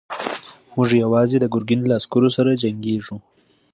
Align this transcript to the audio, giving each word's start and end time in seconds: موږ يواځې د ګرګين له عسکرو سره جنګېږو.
موږ 0.75 0.89
يواځې 1.03 1.37
د 1.39 1.45
ګرګين 1.53 1.81
له 1.85 1.93
عسکرو 1.99 2.29
سره 2.37 2.59
جنګېږو. 2.63 3.17